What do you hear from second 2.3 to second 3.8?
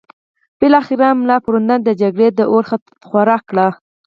د اور خوراک کړ.